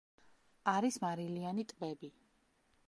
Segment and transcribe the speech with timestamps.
[0.73, 2.13] არის მარილიანი ტბები.